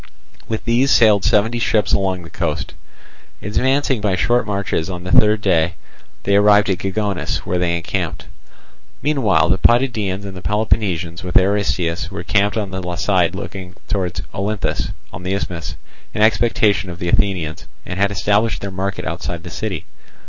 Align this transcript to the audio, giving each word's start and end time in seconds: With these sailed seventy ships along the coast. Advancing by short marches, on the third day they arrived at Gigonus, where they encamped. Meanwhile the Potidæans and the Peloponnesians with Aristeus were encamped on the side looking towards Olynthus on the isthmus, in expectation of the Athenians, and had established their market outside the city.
With 0.47 0.65
these 0.65 0.89
sailed 0.89 1.23
seventy 1.23 1.59
ships 1.59 1.93
along 1.93 2.23
the 2.23 2.31
coast. 2.31 2.73
Advancing 3.43 4.01
by 4.01 4.15
short 4.15 4.47
marches, 4.47 4.89
on 4.89 5.03
the 5.03 5.11
third 5.11 5.41
day 5.41 5.75
they 6.23 6.35
arrived 6.35 6.71
at 6.71 6.79
Gigonus, 6.79 7.45
where 7.45 7.59
they 7.59 7.77
encamped. 7.77 8.25
Meanwhile 9.03 9.49
the 9.49 9.59
Potidæans 9.59 10.25
and 10.25 10.35
the 10.35 10.41
Peloponnesians 10.41 11.23
with 11.23 11.37
Aristeus 11.37 12.09
were 12.09 12.21
encamped 12.21 12.57
on 12.57 12.71
the 12.71 12.95
side 12.95 13.35
looking 13.35 13.75
towards 13.87 14.23
Olynthus 14.33 14.89
on 15.13 15.21
the 15.21 15.35
isthmus, 15.35 15.75
in 16.15 16.23
expectation 16.23 16.89
of 16.89 16.97
the 16.97 17.09
Athenians, 17.09 17.67
and 17.85 17.99
had 17.99 18.09
established 18.09 18.61
their 18.61 18.71
market 18.71 19.05
outside 19.05 19.43
the 19.43 19.51
city. 19.51 19.85